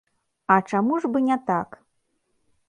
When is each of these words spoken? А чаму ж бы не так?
А 0.55 0.55
чаму 0.71 0.97
ж 1.03 1.11
бы 1.17 1.21
не 1.27 1.37
так? 1.51 1.79